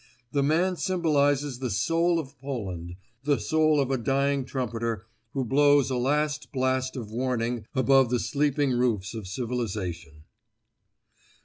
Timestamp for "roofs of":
8.71-9.27